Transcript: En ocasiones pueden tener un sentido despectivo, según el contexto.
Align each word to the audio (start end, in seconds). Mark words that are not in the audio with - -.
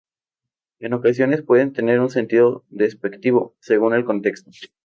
En 0.79 0.93
ocasiones 0.95 1.43
pueden 1.43 1.73
tener 1.73 1.99
un 1.99 2.09
sentido 2.09 2.65
despectivo, 2.71 3.55
según 3.59 3.93
el 3.93 4.03
contexto. 4.03 4.49